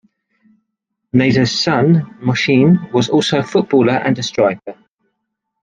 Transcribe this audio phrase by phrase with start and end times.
[1.13, 4.75] Nader's son, Mohcine, was also a footballer and a striker.